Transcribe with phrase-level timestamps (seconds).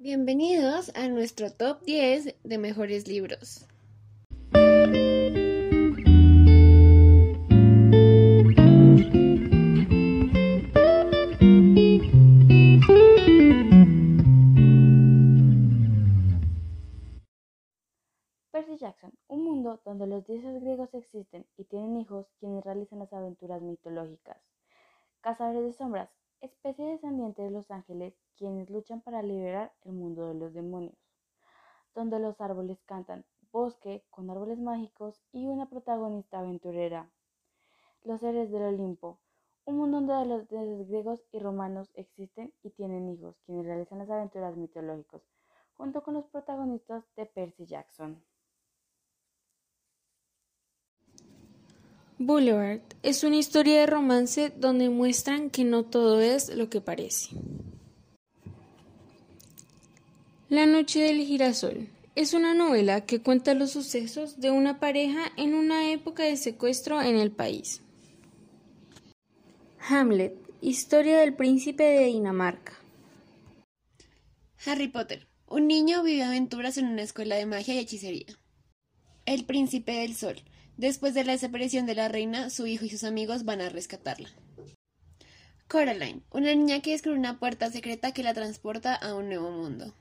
[0.00, 3.66] Bienvenidos a nuestro top 10 de mejores libros.
[18.52, 23.12] Percy Jackson, un mundo donde los dioses griegos existen y tienen hijos quienes realizan las
[23.12, 24.40] aventuras mitológicas.
[25.22, 26.08] Cazadores de sombras,
[26.40, 30.96] especie descendiente de los ángeles quienes luchan para liberar el mundo de los demonios.
[31.94, 37.10] Donde los árboles cantan, bosque con árboles mágicos y una protagonista aventurera.
[38.02, 39.18] Los seres del Olimpo,
[39.64, 44.10] un mundo donde los dioses griegos y romanos existen y tienen hijos quienes realizan las
[44.10, 45.22] aventuras mitológicas,
[45.74, 48.24] junto con los protagonistas de Percy Jackson.
[52.20, 57.30] Boulevard es una historia de romance donde muestran que no todo es lo que parece.
[60.48, 65.54] La noche del girasol es una novela que cuenta los sucesos de una pareja en
[65.54, 67.82] una época de secuestro en el país.
[69.88, 72.72] Hamlet, historia del príncipe de Dinamarca.
[74.66, 78.26] Harry Potter, un niño vive aventuras en una escuela de magia y hechicería.
[79.24, 80.42] El príncipe del sol,
[80.78, 84.28] Después de la desaparición de la reina, su hijo y sus amigos van a rescatarla.
[85.66, 89.92] Coraline, una niña que descubre una puerta secreta que la transporta a un nuevo mundo.